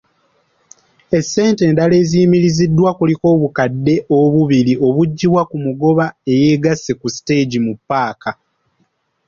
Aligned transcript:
Essente 1.17 1.61
endala 1.69 1.93
eziyimiriziddwa 2.01 2.89
kuliko 2.97 3.25
obukadde 3.35 3.95
obubiri 4.19 4.73
obujjibwa 4.87 5.41
ku 5.49 5.55
mugoba 5.65 6.05
ayeegasse 6.13 6.91
ku 6.99 7.07
siteegi 7.13 7.57
mu 7.65 7.73
ppaka. 7.77 8.31